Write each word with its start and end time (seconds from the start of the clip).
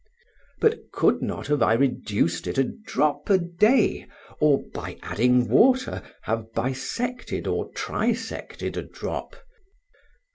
But 0.59 0.91
could 0.91 1.21
not 1.21 1.45
have 1.45 1.61
I 1.61 1.73
reduced 1.73 2.47
it 2.47 2.57
a 2.57 2.63
drop 2.63 3.29
a 3.29 3.37
day, 3.37 4.07
or, 4.39 4.63
by 4.73 4.97
adding 5.03 5.47
water, 5.47 6.01
have 6.23 6.51
bisected 6.53 7.45
or 7.45 7.69
trisected 7.73 8.77
a 8.77 8.81
drop? 8.81 9.35